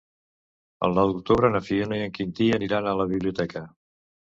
[0.87, 3.69] El nou d'octubre na Fiona i en Quintí aniran a la biblioteca.